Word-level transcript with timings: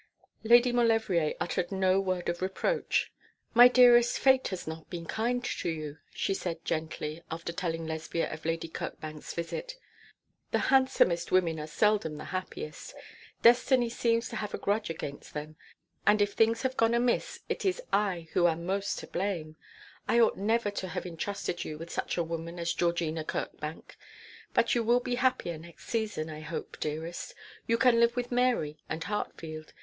Lady 0.43 0.71
Maulevrier 0.71 1.35
uttered 1.39 1.71
no 1.71 1.99
word 1.99 2.27
of 2.27 2.41
reproach. 2.41 3.11
'My 3.53 3.67
dearest, 3.67 4.17
Fate 4.17 4.47
has 4.47 4.65
not 4.65 4.89
been 4.89 5.05
kind 5.05 5.45
to 5.45 5.69
you,' 5.69 5.99
she 6.11 6.33
said, 6.33 6.65
gently, 6.65 7.21
after 7.29 7.53
telling 7.53 7.85
Lesbia 7.85 8.27
of 8.33 8.43
Lady 8.43 8.67
Kirkbank's 8.67 9.31
visit. 9.35 9.75
'The 10.49 10.57
handsomest 10.57 11.31
women 11.31 11.59
are 11.59 11.67
seldom 11.67 12.17
the 12.17 12.23
happiest. 12.33 12.95
Destiny 13.43 13.89
seems 13.89 14.27
to 14.29 14.37
have 14.37 14.55
a 14.55 14.57
grudge 14.57 14.89
against 14.89 15.35
them. 15.35 15.55
And 16.07 16.19
if 16.19 16.33
things 16.33 16.63
have 16.63 16.77
gone 16.77 16.95
amiss 16.95 17.41
it 17.47 17.63
is 17.63 17.79
I 17.93 18.27
who 18.33 18.47
am 18.47 18.65
most 18.65 18.97
to 19.01 19.07
blame. 19.07 19.55
I 20.07 20.19
ought 20.19 20.35
never 20.35 20.71
to 20.71 20.87
have 20.87 21.05
entrusted 21.05 21.63
you 21.63 21.77
with 21.77 21.91
such 21.91 22.17
a 22.17 22.23
woman 22.23 22.57
as 22.57 22.73
Georgina 22.73 23.23
Kirkbank. 23.23 23.95
But 24.55 24.73
you 24.73 24.81
will 24.81 24.99
be 24.99 25.13
happier 25.21 25.59
next 25.59 25.89
season, 25.89 26.27
I 26.27 26.39
hope, 26.39 26.79
dearest. 26.79 27.35
You 27.67 27.77
can 27.77 27.99
live 27.99 28.15
with 28.15 28.31
Mary 28.31 28.79
and 28.89 29.03
Hartfield. 29.03 29.73